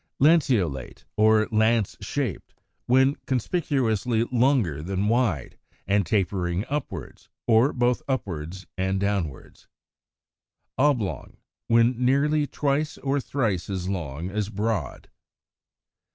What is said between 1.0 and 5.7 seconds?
or Lance shaped, when conspicuously longer than wide,